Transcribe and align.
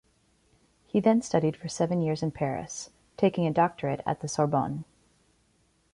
He 0.87 0.99
then 0.99 1.21
studied 1.21 1.55
for 1.55 1.67
seven 1.67 2.01
years 2.01 2.23
in 2.23 2.31
Paris, 2.31 2.89
taking 3.17 3.45
a 3.45 3.51
doctorate 3.51 4.01
at 4.03 4.21
the 4.21 4.27
Sorbonne. 4.27 4.83